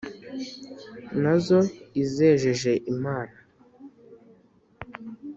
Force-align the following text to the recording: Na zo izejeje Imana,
Na 1.21 1.33
zo 1.45 1.59
izejeje 2.03 2.73
Imana, 2.93 3.37